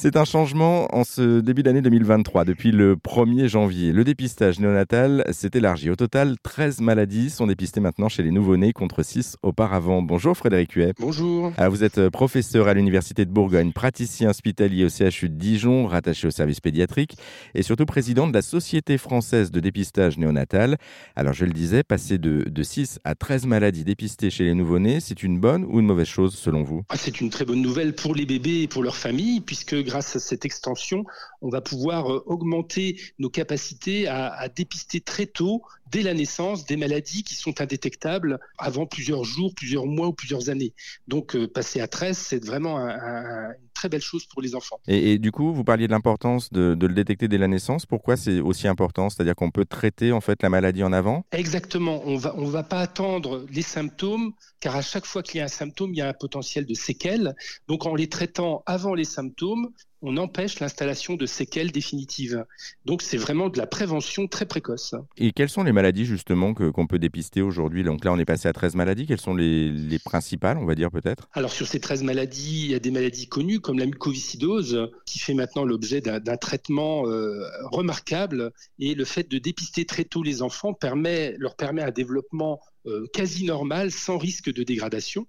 [0.00, 2.44] C'est un changement en ce début d'année 2023.
[2.44, 5.90] Depuis le 1er janvier, le dépistage néonatal s'est élargi.
[5.90, 10.00] Au total, 13 maladies sont dépistées maintenant chez les nouveau-nés contre 6 auparavant.
[10.00, 10.92] Bonjour Frédéric Huet.
[11.00, 11.52] Bonjour.
[11.56, 16.28] Alors, vous êtes professeur à l'Université de Bourgogne, praticien hospitalier au CHU de Dijon, rattaché
[16.28, 17.16] au service pédiatrique
[17.56, 20.76] et surtout président de la Société française de dépistage néonatal.
[21.16, 25.00] Alors je le disais, passer de, de 6 à 13 maladies dépistées chez les nouveau-nés,
[25.00, 26.84] c'est une bonne ou une mauvaise chose selon vous?
[26.88, 30.14] Ah, C'est une très bonne nouvelle pour les bébés et pour leurs familles, puisque grâce
[30.16, 31.04] à cette extension,
[31.40, 36.76] on va pouvoir euh, augmenter nos capacités à, dépister très tôt dès la naissance des
[36.76, 40.74] maladies qui sont indétectables avant plusieurs jours, plusieurs mois ou plusieurs années.
[41.06, 44.80] Donc euh, passer à 13, c'est vraiment un, très belle chose pour les enfants.
[44.88, 47.86] Et, et du coup, vous parliez de l'importance de, de, le détecter dès la naissance.
[47.86, 49.08] Pourquoi c'est aussi important?
[49.08, 51.24] C'est-à-dire qu'on peut traiter en fait la maladie en avant?
[51.30, 52.02] Exactement.
[52.04, 55.44] On va on va pas attendre les symptômes, car à chaque fois qu'il y a
[55.44, 57.36] un symptôme, il y a un potentiel de séquelles.
[57.68, 59.68] Donc en les traitant avant les symptômes,
[60.02, 62.44] on empêche l'installation de séquelles définitives.
[62.84, 64.94] Donc c'est vraiment de la prévention très précoce.
[65.16, 67.84] Et quelles sont les maladies justement qu'on peut dépister aujourd'hui?
[67.84, 70.74] Donc là on est passé à 13 maladies, quelles sont les, les principales on va
[70.74, 71.28] dire peut-être?
[71.32, 75.18] Alors sur ces 13 maladies, il y a des maladies connues comme la mucoviscidose qui
[75.18, 80.22] fait maintenant l'objet d'un, d'un traitement euh, remarquable et le fait de dépister très tôt
[80.22, 85.26] les enfants permet, leur permet un développement euh, quasi normal sans risque de dégradation.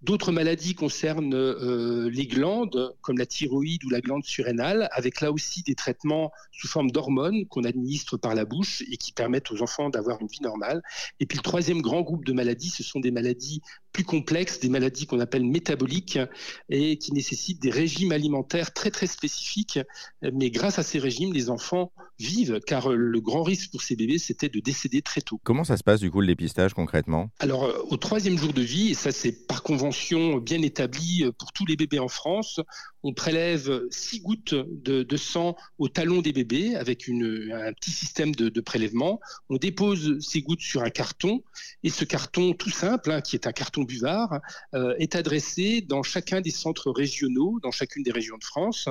[0.00, 5.32] D'autres maladies concernent euh, les glandes, comme la thyroïde ou la glande surrénale, avec là
[5.32, 9.60] aussi des traitements sous forme d'hormones qu'on administre par la bouche et qui permettent aux
[9.60, 10.82] enfants d'avoir une vie normale.
[11.18, 13.60] Et puis le troisième grand groupe de maladies, ce sont des maladies
[13.92, 16.20] plus complexes, des maladies qu'on appelle métaboliques
[16.68, 19.80] et qui nécessitent des régimes alimentaires très très spécifiques.
[20.22, 24.18] Mais grâce à ces régimes, les enfants vivent, car le grand risque pour ces bébés,
[24.18, 25.40] c'était de décéder très tôt.
[25.44, 27.30] Comment ça se passe du coup le dépistage concrètement?
[27.38, 31.66] Alors au troisième jour de vie, et ça c'est par convention bien établie pour tous
[31.66, 32.60] les bébés en France,
[33.02, 38.60] on prélève six gouttes de, sang au talon des bébés avec un petit système de,
[38.60, 39.20] prélèvement.
[39.48, 41.42] On dépose ces gouttes sur un carton
[41.82, 44.40] et ce carton tout simple, hein, qui est un carton buvard,
[44.74, 48.88] euh, est adressé dans chacun des centres régionaux, dans chacune des régions de France,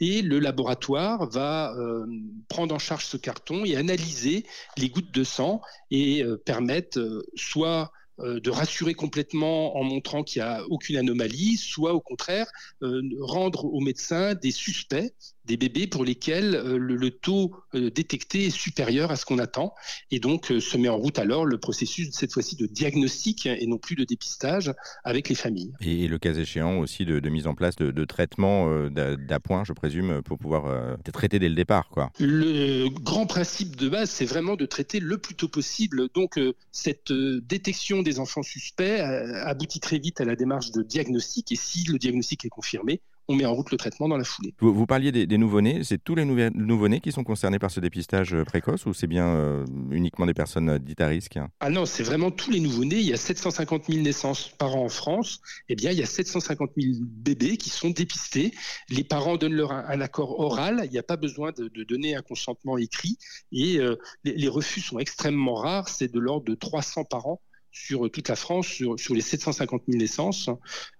[0.00, 2.06] et le laboratoire va euh,
[2.48, 4.44] prendre en charge ce carton et analyser
[4.76, 5.60] les gouttes de sang
[5.90, 7.92] et euh, permettre soit
[8.22, 12.50] de rassurer complètement en montrant qu'il n'y a aucune anomalie, soit au contraire
[12.82, 15.12] euh, rendre aux médecins des suspects
[15.46, 19.38] des bébés pour lesquels euh, le, le, taux euh, détecté est supérieur à ce qu'on
[19.38, 19.74] attend.
[20.10, 23.66] Et donc euh, se met en route alors le processus, cette fois-ci, de diagnostic et
[23.66, 24.72] non plus de dépistage
[25.04, 25.72] avec les familles.
[25.80, 29.72] Et, le cas échéant aussi de, de mise en place de, de traitement d'appoint, je
[29.72, 31.88] présume, pour pouvoir euh, traiter dès le départ.
[31.88, 32.10] Quoi.
[32.18, 36.08] Le grand principe de base, c'est vraiment de traiter le plus tôt possible.
[36.14, 36.38] Donc
[36.72, 41.52] cette détection des enfants suspects aboutit très vite à la démarche de diagnostic.
[41.52, 44.54] Et si le diagnostic est confirmé, on met en route le traitement dans la foulée.
[44.58, 47.78] Vous, vous parliez des, des nouveau-nés, c'est tous les nouveau-nés qui sont concernés par ce
[47.78, 51.38] dépistage précoce ou c'est bien euh, uniquement des personnes dites à risque?
[51.60, 52.98] Ah non, c'est vraiment tous les nouveau-nés.
[52.98, 55.40] Il y a 750 000 naissances par an en France.
[55.68, 58.52] Eh bien, il y a 750 000 bébés qui sont dépistés.
[58.88, 60.82] Les parents donnent leur un, un accord oral.
[60.86, 63.16] Il n'y a pas besoin de, de, donner un consentement écrit.
[63.52, 65.88] Et euh, les, les refus sont extrêmement rares.
[65.88, 67.40] C'est de l'ordre de 300 par an
[67.72, 70.50] sur toute la France, sur, sur les 750 000 naissances.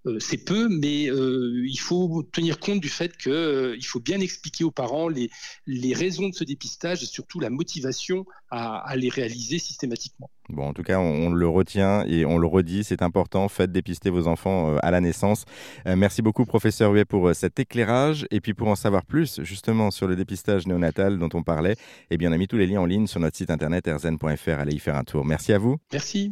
[0.07, 4.21] Euh, c'est peu, mais euh, il faut tenir compte du fait qu'il euh, faut bien
[4.21, 5.31] expliquer aux parents les,
[5.67, 10.31] les raisons de ce dépistage et surtout la motivation à, à les réaliser systématiquement.
[10.49, 13.71] Bon, en tout cas, on, on, le retient et on le redit, c'est important, faites
[13.71, 15.45] dépister vos enfants à la naissance.
[15.87, 18.27] Merci beaucoup, professeur Huet, pour cet éclairage.
[18.33, 21.77] Et puis, pour en savoir plus, justement, sur le dépistage néonatal dont on parlait,
[22.11, 24.59] eh bien, on a mis tous les liens en ligne sur notre site internet rzn.fr.
[24.59, 25.25] Allez y faire un tour.
[25.25, 25.77] Merci à vous.
[25.93, 26.29] Merci.